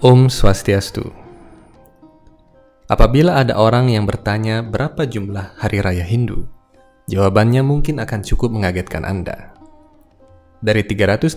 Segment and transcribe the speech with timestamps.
[0.00, 1.12] Om Swastiastu.
[2.88, 6.48] Apabila ada orang yang bertanya berapa jumlah hari raya Hindu,
[7.04, 9.52] jawabannya mungkin akan cukup mengagetkan Anda.
[10.64, 11.36] Dari 365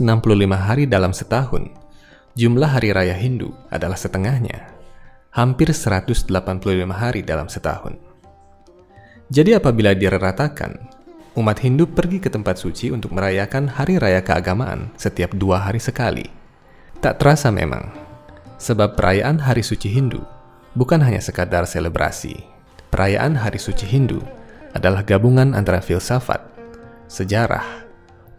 [0.55, 1.75] hari dalam setahun,
[2.39, 4.71] jumlah hari raya Hindu adalah setengahnya,
[5.35, 6.31] hampir 185
[6.87, 7.99] hari dalam setahun.
[9.27, 10.79] Jadi apabila diratakan,
[11.35, 16.31] umat Hindu pergi ke tempat suci untuk merayakan hari raya keagamaan setiap dua hari sekali.
[17.03, 18.12] Tak terasa memang,
[18.63, 20.23] sebab perayaan hari suci Hindu
[20.79, 22.39] bukan hanya sekadar selebrasi.
[22.87, 24.23] Perayaan hari suci Hindu
[24.71, 26.39] adalah gabungan antara filsafat,
[27.11, 27.83] sejarah,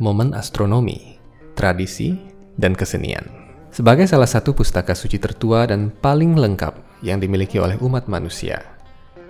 [0.01, 1.21] momen astronomi,
[1.53, 2.17] tradisi,
[2.57, 3.29] dan kesenian.
[3.75, 8.63] Sebagai salah satu pustaka suci tertua dan paling lengkap yang dimiliki oleh umat manusia,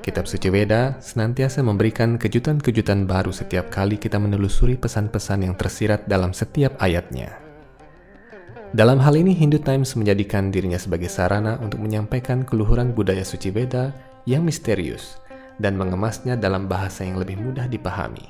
[0.04, 6.36] Kitab Suci Weda senantiasa memberikan kejutan-kejutan baru setiap kali kita menelusuri pesan-pesan yang tersirat dalam
[6.36, 7.43] setiap ayatnya.
[8.74, 13.94] Dalam hal ini, Hindu Times menjadikan dirinya sebagai sarana untuk menyampaikan keluhuran budaya suci Weda
[14.26, 15.22] yang misterius
[15.62, 18.26] dan mengemasnya dalam bahasa yang lebih mudah dipahami.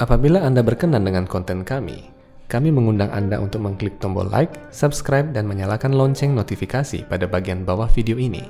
[0.00, 2.08] Apabila Anda berkenan dengan konten kami,
[2.48, 7.92] kami mengundang Anda untuk mengklik tombol like, subscribe, dan menyalakan lonceng notifikasi pada bagian bawah
[7.92, 8.48] video ini.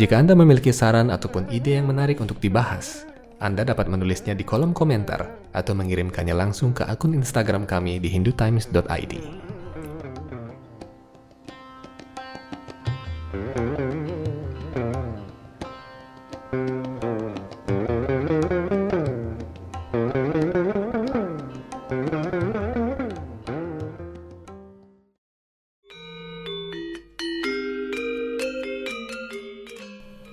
[0.00, 3.04] Jika Anda memiliki saran ataupun ide yang menarik untuk dibahas,
[3.44, 9.45] Anda dapat menulisnya di kolom komentar atau mengirimkannya langsung ke akun Instagram kami di hindutimes.id.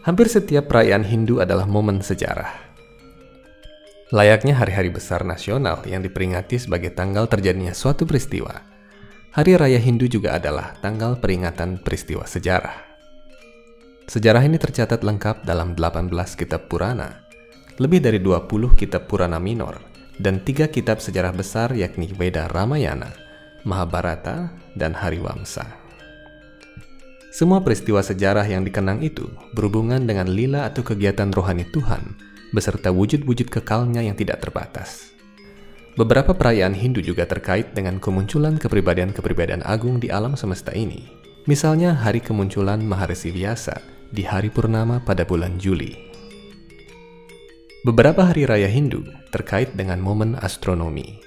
[0.03, 2.51] Hampir setiap perayaan Hindu adalah momen sejarah.
[4.13, 8.73] Layaknya hari-hari besar nasional yang diperingati sebagai tanggal terjadinya suatu peristiwa,
[9.33, 12.92] Hari Raya Hindu juga adalah tanggal peringatan peristiwa sejarah.
[14.13, 17.25] Sejarah ini tercatat lengkap dalam 18 kitab Purana,
[17.81, 18.45] lebih dari 20
[18.77, 19.81] kitab Purana minor,
[20.21, 23.09] dan tiga kitab sejarah besar yakni Veda Ramayana,
[23.65, 25.65] Mahabharata, dan Hariwamsa.
[27.33, 29.25] Semua peristiwa sejarah yang dikenang itu
[29.57, 32.13] berhubungan dengan lila atau kegiatan rohani Tuhan,
[32.53, 35.09] beserta wujud-wujud kekalnya yang tidak terbatas.
[35.97, 41.01] Beberapa perayaan Hindu juga terkait dengan kemunculan kepribadian-kepribadian agung di alam semesta ini.
[41.49, 45.97] Misalnya hari kemunculan Maharshi Vyasa di hari purnama pada bulan Juli.
[47.81, 49.01] Beberapa hari raya Hindu
[49.33, 51.17] terkait dengan momen astronomi.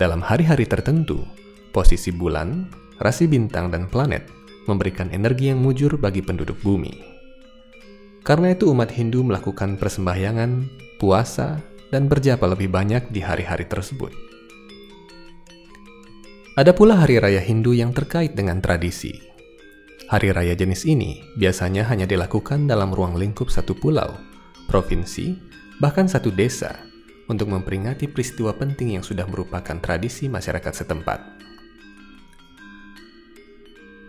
[0.00, 1.28] Dalam hari-hari tertentu,
[1.68, 2.64] posisi bulan,
[2.96, 4.24] rasi bintang dan planet
[4.64, 6.96] memberikan energi yang mujur bagi penduduk bumi.
[8.24, 10.64] Karena itu umat Hindu melakukan persembahyangan,
[10.96, 11.60] puasa,
[11.92, 14.16] dan berjapa lebih banyak di hari-hari tersebut.
[16.56, 19.27] Ada pula hari raya Hindu yang terkait dengan tradisi.
[20.08, 24.16] Hari raya jenis ini biasanya hanya dilakukan dalam ruang lingkup satu pulau,
[24.64, 25.36] provinsi,
[25.84, 26.80] bahkan satu desa
[27.28, 31.20] untuk memperingati peristiwa penting yang sudah merupakan tradisi masyarakat setempat.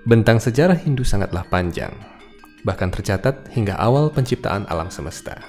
[0.08, 1.92] Bentang sejarah Hindu sangatlah panjang,
[2.64, 5.44] bahkan tercatat hingga awal penciptaan alam semesta.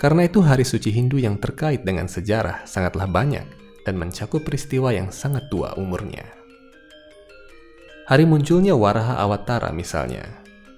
[0.00, 3.44] Karena itu hari suci Hindu yang terkait dengan sejarah sangatlah banyak
[3.84, 6.37] dan mencakup peristiwa yang sangat tua umurnya.
[8.08, 10.24] Hari munculnya Waraha Awatara misalnya,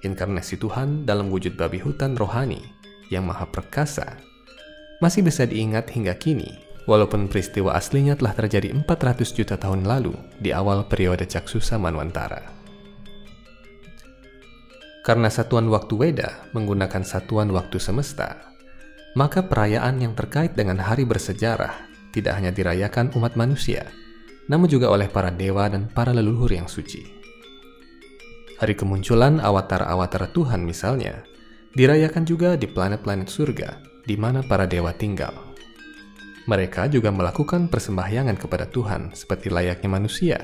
[0.03, 2.59] inkarnasi Tuhan dalam wujud babi hutan rohani
[3.07, 4.19] yang maha perkasa,
[4.99, 6.51] masih bisa diingat hingga kini
[6.91, 10.11] walaupun peristiwa aslinya telah terjadi 400 juta tahun lalu
[10.43, 12.51] di awal periode Caksusa Manwantara.
[15.07, 18.43] Karena satuan waktu Weda menggunakan satuan waktu semesta,
[19.15, 21.79] maka perayaan yang terkait dengan hari bersejarah
[22.11, 23.87] tidak hanya dirayakan umat manusia,
[24.51, 27.20] namun juga oleh para dewa dan para leluhur yang suci.
[28.61, 31.25] Hari kemunculan awatara-awatara Tuhan misalnya,
[31.73, 35.33] dirayakan juga di planet-planet surga di mana para dewa tinggal.
[36.45, 40.37] Mereka juga melakukan persembahyangan kepada Tuhan seperti layaknya manusia,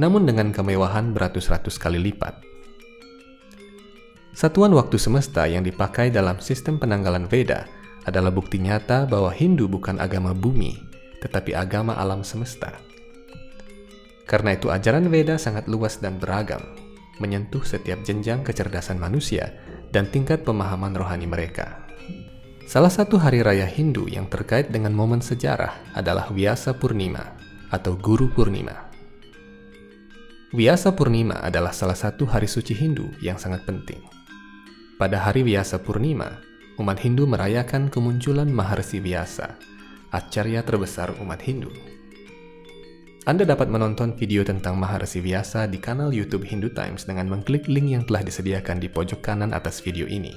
[0.00, 2.40] namun dengan kemewahan beratus-ratus kali lipat.
[4.32, 7.68] Satuan waktu semesta yang dipakai dalam sistem penanggalan Veda
[8.08, 10.80] adalah bukti nyata bahwa Hindu bukan agama bumi,
[11.20, 12.72] tetapi agama alam semesta.
[14.24, 16.83] Karena itu ajaran Veda sangat luas dan beragam,
[17.22, 19.54] menyentuh setiap jenjang kecerdasan manusia
[19.94, 21.84] dan tingkat pemahaman rohani mereka.
[22.64, 27.36] Salah satu hari raya Hindu yang terkait dengan momen sejarah adalah Vyasa Purnima
[27.68, 28.88] atau Guru Purnima.
[30.54, 34.00] Vyasa Purnima adalah salah satu hari suci Hindu yang sangat penting.
[34.96, 36.40] Pada hari Vyasa Purnima,
[36.78, 39.58] umat Hindu merayakan kemunculan Maharshi Vyasa,
[40.14, 41.74] acarya terbesar umat Hindu.
[43.24, 47.88] Anda dapat menonton video tentang Maharsi Vyasa di kanal YouTube Hindu Times dengan mengklik link
[47.88, 50.36] yang telah disediakan di pojok kanan atas video ini.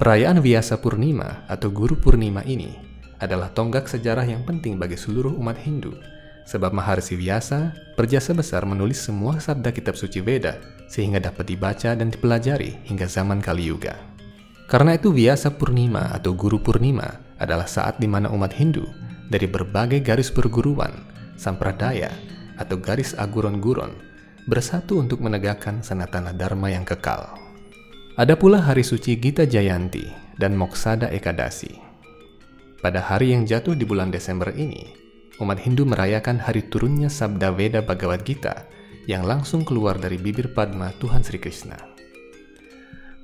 [0.00, 2.72] Perayaan Vyasa Purnima atau Guru Purnima ini
[3.20, 5.92] adalah tonggak sejarah yang penting bagi seluruh umat Hindu,
[6.48, 10.56] sebab Maharsi Vyasa berjasa besar menulis semua sabda kitab suci Veda
[10.88, 13.92] sehingga dapat dibaca dan dipelajari hingga zaman Kali Yuga.
[14.72, 18.88] Karena itu Vyasa Purnima atau Guru Purnima adalah saat di mana umat Hindu
[19.28, 22.12] dari berbagai garis perguruan sampradaya,
[22.56, 23.92] atau garis aguron-guron
[24.48, 27.36] bersatu untuk menegakkan sanatana dharma yang kekal.
[28.16, 30.08] Ada pula hari suci Gita Jayanti
[30.40, 31.76] dan Moksada Ekadasi.
[32.80, 34.88] Pada hari yang jatuh di bulan Desember ini,
[35.42, 38.64] umat Hindu merayakan hari turunnya Sabda Veda Bhagavad Gita
[39.04, 41.76] yang langsung keluar dari bibir Padma Tuhan Sri Krishna.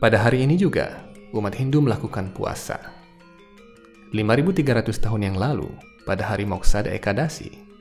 [0.03, 2.77] Pada hari ini juga, umat Hindu melakukan puasa.
[4.11, 5.71] 5300 tahun yang lalu,
[6.05, 7.72] pada hari Moksada Ekadasi,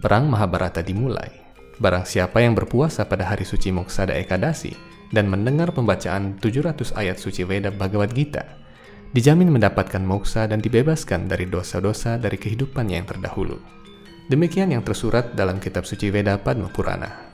[0.00, 1.28] Perang Mahabharata dimulai.
[1.76, 4.72] Barang siapa yang berpuasa pada hari suci Moksada Ekadasi
[5.12, 8.56] dan mendengar pembacaan 700 ayat suci Veda Bhagavad Gita,
[9.12, 13.60] dijamin mendapatkan moksa dan dibebaskan dari dosa-dosa dari kehidupannya yang terdahulu.
[14.32, 17.28] Demikian yang tersurat dalam kitab suci Veda Padma Purana.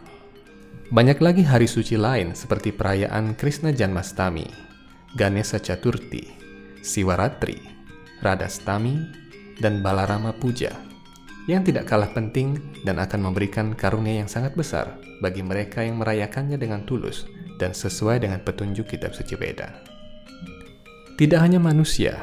[0.91, 4.47] Banyak lagi hari suci lain seperti perayaan Krishna Janmastami,
[5.15, 6.35] Ganesha Chaturthi,
[6.83, 7.63] Siwaratri,
[8.27, 9.07] Radastami,
[9.63, 10.96] dan Balarama Puja
[11.47, 16.59] yang tidak kalah penting dan akan memberikan karunia yang sangat besar bagi mereka yang merayakannya
[16.59, 17.27] dengan tulus
[17.57, 19.71] dan sesuai dengan petunjuk kitab suci Veda.
[21.17, 22.19] Tidak hanya manusia,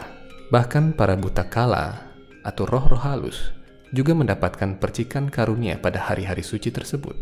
[0.53, 2.13] bahkan para buta kala
[2.45, 3.55] atau roh-roh halus
[3.89, 7.15] juga mendapatkan percikan karunia pada hari-hari suci tersebut.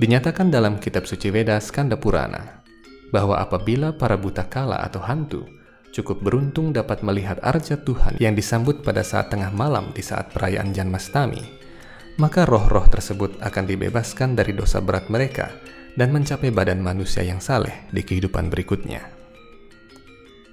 [0.00, 2.64] Dinyatakan dalam kitab suci Veda Skanda Purana
[3.12, 5.44] bahwa apabila para buta kala atau hantu
[5.90, 10.70] cukup beruntung dapat melihat arja Tuhan yang disambut pada saat tengah malam di saat perayaan
[10.70, 11.42] Janmastami,
[12.18, 15.50] maka roh-roh tersebut akan dibebaskan dari dosa berat mereka
[15.98, 19.02] dan mencapai badan manusia yang saleh di kehidupan berikutnya.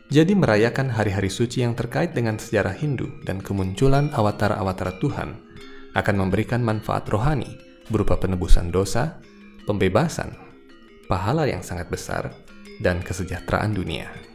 [0.08, 5.36] Jadi merayakan hari-hari suci yang terkait dengan sejarah Hindu dan kemunculan awatara-awatara Tuhan
[5.94, 7.60] akan memberikan manfaat rohani
[7.92, 9.20] berupa penebusan dosa,
[9.68, 10.32] pembebasan,
[11.12, 12.32] pahala yang sangat besar,
[12.80, 14.27] dan kesejahteraan dunia.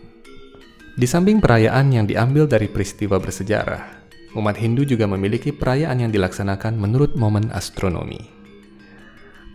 [0.92, 4.04] Di samping perayaan yang diambil dari peristiwa bersejarah,
[4.36, 8.20] umat Hindu juga memiliki perayaan yang dilaksanakan menurut momen astronomi.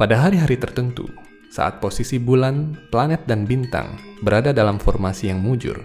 [0.02, 1.06] Pada hari-hari tertentu,
[1.54, 5.78] saat posisi bulan, planet, dan bintang berada dalam formasi yang mujur,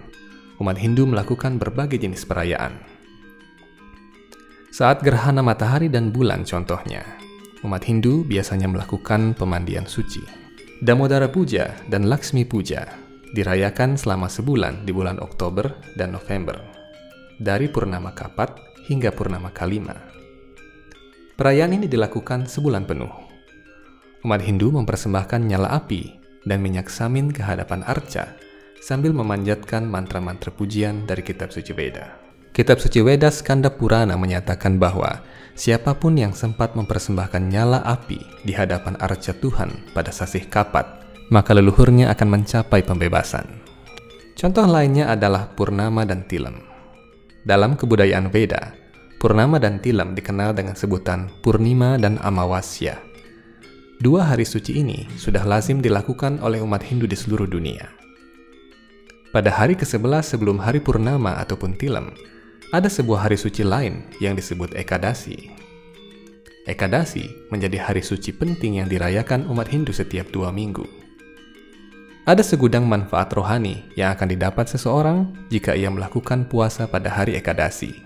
[0.57, 2.73] umat Hindu melakukan berbagai jenis perayaan.
[4.73, 7.05] Saat gerhana matahari dan bulan contohnya,
[7.61, 10.25] umat Hindu biasanya melakukan pemandian suci.
[10.81, 13.02] Damodara Puja dan Laksmi Puja
[13.33, 16.61] dirayakan selama sebulan di bulan Oktober dan November,
[17.41, 19.97] dari Purnama Kapat hingga Purnama Kalima.
[21.33, 23.11] Perayaan ini dilakukan sebulan penuh.
[24.23, 28.39] Umat Hindu mempersembahkan nyala api dan minyak samin ke hadapan arca
[28.79, 32.23] sambil memanjatkan mantra-mantra pujian dari kitab suci Veda.
[32.53, 35.25] Kitab suci Veda Skanda Purana menyatakan bahwa
[35.57, 41.55] siapa pun yang sempat mempersembahkan nyala api di hadapan arca Tuhan pada sasih kapat maka
[41.55, 43.63] leluhurnya akan mencapai pembebasan.
[44.33, 46.59] Contoh lainnya adalah Purnama dan Tilam.
[47.45, 48.75] Dalam kebudayaan Veda,
[49.23, 52.99] Purnama dan Tilam dikenal dengan sebutan Purnima dan Amawasya.
[54.03, 57.87] Dua hari suci ini sudah lazim dilakukan oleh umat Hindu di seluruh dunia.
[59.31, 62.11] Pada hari ke-11 sebelum hari Purnama ataupun Tilam,
[62.73, 65.53] ada sebuah hari suci lain yang disebut Ekadasi.
[66.63, 71.02] Ekadasi menjadi hari suci penting yang dirayakan umat Hindu setiap dua minggu.
[72.23, 77.99] Ada segudang manfaat rohani yang akan didapat seseorang jika ia melakukan puasa pada hari Ekadasi.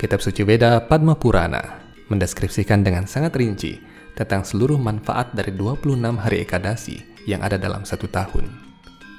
[0.00, 3.76] Kitab suci Veda Padma Purana mendeskripsikan dengan sangat rinci
[4.16, 8.48] tentang seluruh manfaat dari 26 hari Ekadasi yang ada dalam satu tahun.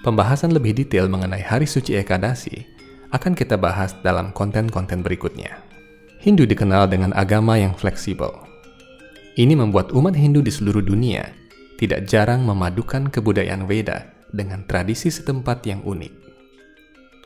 [0.01, 2.65] Pembahasan lebih detail mengenai hari suci Ekadasi
[3.13, 5.53] akan kita bahas dalam konten-konten berikutnya.
[6.17, 8.33] Hindu dikenal dengan agama yang fleksibel.
[9.37, 11.29] Ini membuat umat Hindu di seluruh dunia
[11.77, 16.13] tidak jarang memadukan kebudayaan Veda dengan tradisi setempat yang unik.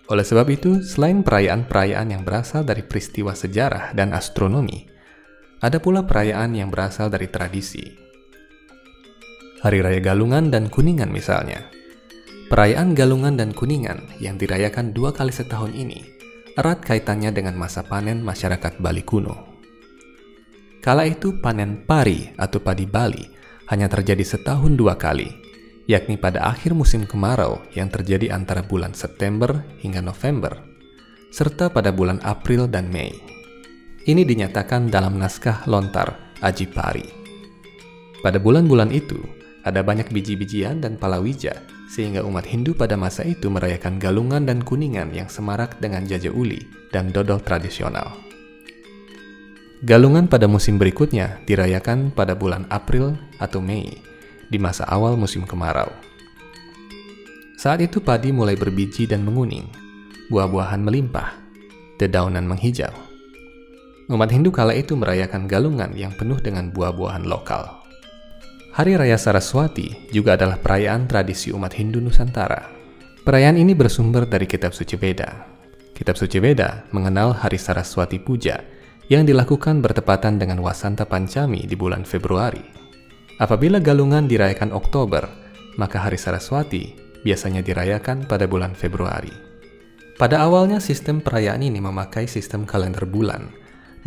[0.10, 4.86] Oleh sebab itu, selain perayaan-perayaan yang berasal dari peristiwa sejarah dan astronomi,
[5.62, 7.82] ada pula perayaan yang berasal dari tradisi.
[9.66, 11.66] Hari Raya Galungan dan Kuningan misalnya.
[12.54, 16.16] Perayaan Galungan dan Kuningan yang dirayakan dua kali setahun ini
[16.56, 19.60] erat kaitannya dengan masa panen masyarakat Bali kuno.
[20.80, 23.26] Kala itu panen pari atau padi Bali
[23.68, 25.28] hanya terjadi setahun dua kali,
[25.86, 30.62] yakni pada akhir musim kemarau yang terjadi antara bulan September hingga November,
[31.30, 33.14] serta pada bulan April dan Mei.
[34.06, 37.06] Ini dinyatakan dalam naskah lontar Ajipari.
[38.22, 39.18] Pada bulan-bulan itu,
[39.66, 41.58] ada banyak biji-bijian dan palawija,
[41.90, 46.62] sehingga umat Hindu pada masa itu merayakan galungan dan kuningan yang semarak dengan jaja uli
[46.94, 48.14] dan dodol tradisional.
[49.86, 54.02] Galungan pada musim berikutnya dirayakan pada bulan April atau Mei,
[54.50, 55.90] di masa awal musim kemarau.
[57.56, 59.66] Saat itu padi mulai berbiji dan menguning,
[60.30, 61.34] buah-buahan melimpah,
[61.98, 62.94] dedaunan menghijau.
[64.06, 67.82] Umat Hindu kala itu merayakan galungan yang penuh dengan buah-buahan lokal.
[68.76, 72.70] Hari Raya Saraswati juga adalah perayaan tradisi umat Hindu Nusantara.
[73.24, 75.48] Perayaan ini bersumber dari kitab suci Veda.
[75.96, 78.60] Kitab suci Veda mengenal Hari Saraswati Puja
[79.08, 82.75] yang dilakukan bertepatan dengan Wasanta Pancami di bulan Februari.
[83.36, 85.28] Apabila galungan dirayakan Oktober,
[85.76, 86.96] maka Hari Saraswati
[87.28, 89.34] biasanya dirayakan pada bulan Februari.
[90.16, 93.52] Pada awalnya sistem perayaan ini memakai sistem kalender bulan,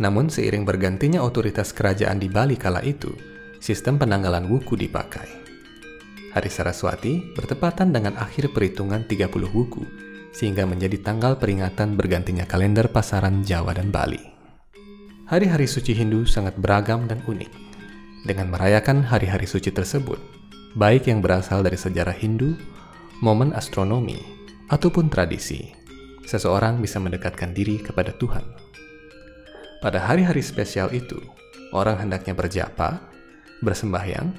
[0.01, 3.13] namun seiring bergantinya otoritas kerajaan di Bali kala itu,
[3.61, 5.29] sistem penanggalan wuku dipakai.
[6.33, 9.85] Hari Saraswati bertepatan dengan akhir perhitungan 30 wuku,
[10.33, 14.25] sehingga menjadi tanggal peringatan bergantinya kalender pasaran Jawa dan Bali.
[15.29, 17.68] Hari-hari suci Hindu sangat beragam dan unik.
[18.19, 20.19] Dengan merayakan hari-hari suci tersebut,
[20.75, 22.59] baik yang berasal dari sejarah Hindu,
[23.23, 24.19] momen astronomi,
[24.67, 25.71] ataupun tradisi,
[26.27, 28.43] seseorang bisa mendekatkan diri kepada Tuhan.
[29.79, 31.15] Pada hari-hari spesial itu,
[31.71, 32.99] orang hendaknya berjapa,
[33.63, 34.35] bersembahyang,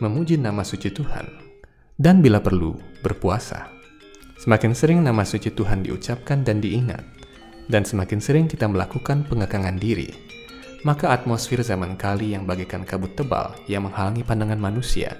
[0.00, 1.28] memuji nama suci Tuhan,
[2.00, 3.68] dan bila perlu, berpuasa.
[4.40, 7.04] Semakin sering nama suci Tuhan diucapkan dan diingat,
[7.68, 10.31] dan semakin sering kita melakukan pengekangan diri,
[10.82, 15.14] maka atmosfer zaman kali yang bagaikan kabut tebal yang menghalangi pandangan manusia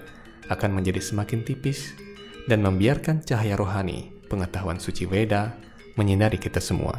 [0.51, 1.95] akan menjadi semakin tipis
[2.51, 5.55] dan membiarkan cahaya rohani pengetahuan suci Weda
[5.95, 6.99] menyinari kita semua.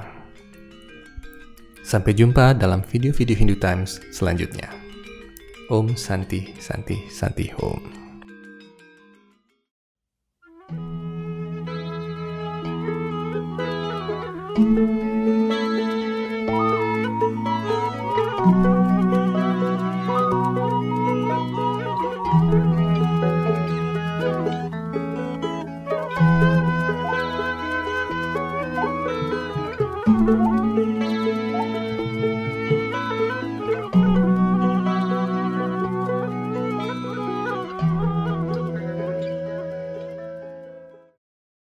[1.83, 4.71] Sampai jumpa dalam video-video Hindu Times selanjutnya.
[5.67, 8.03] Om Santi Santi Santi Om.
[14.53, 14.92] thank
[18.43, 18.72] Thank you.